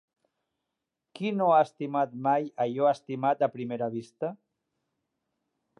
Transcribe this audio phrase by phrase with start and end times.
[1.19, 4.35] Qui no ha estimat mai allò estimat a primera vista?